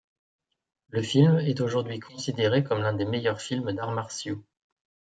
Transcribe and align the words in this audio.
Le 0.89 1.03
film 1.03 1.37
est 1.37 1.61
aujourd'hui 1.61 1.99
considéré 1.99 2.63
comme 2.63 2.81
l'un 2.81 2.93
des 2.93 3.05
meilleurs 3.05 3.39
films 3.39 3.71
d'arts 3.71 3.91
martiaux. 3.91 4.43